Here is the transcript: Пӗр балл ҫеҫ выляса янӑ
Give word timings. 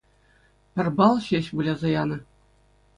Пӗр 0.79 0.87
балл 0.97 1.17
ҫеҫ 1.27 1.45
выляса 1.61 1.89
янӑ 2.01 2.17